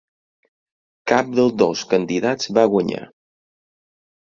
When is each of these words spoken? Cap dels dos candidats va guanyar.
Cap 1.11 1.29
dels 1.41 1.53
dos 1.63 1.85
candidats 1.93 2.51
va 2.59 2.65
guanyar. 2.75 3.05